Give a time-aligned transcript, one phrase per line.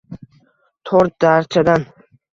[0.91, 1.87] Tor darchadan…